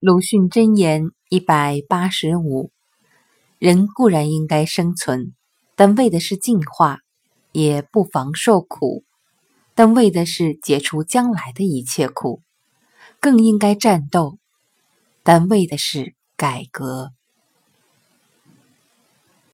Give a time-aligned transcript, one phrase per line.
[0.00, 2.70] 鲁迅箴言一百八十五
[3.58, 5.34] 人固然应该生存
[5.76, 7.00] 但为的是进化
[7.52, 9.04] 也不妨受苦
[9.74, 12.40] 但为的是解除将来的一切苦
[13.20, 14.38] 更应该战斗
[15.22, 17.12] 但为的是改革。